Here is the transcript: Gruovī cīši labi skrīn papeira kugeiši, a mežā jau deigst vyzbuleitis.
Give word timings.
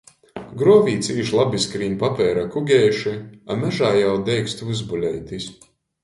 Gruovī 0.59 0.93
cīši 1.07 1.33
labi 1.39 1.59
skrīn 1.65 1.97
papeira 2.03 2.45
kugeiši, 2.55 3.13
a 3.55 3.57
mežā 3.65 3.91
jau 3.97 4.15
deigst 4.31 4.65
vyzbuleitis. 4.71 5.47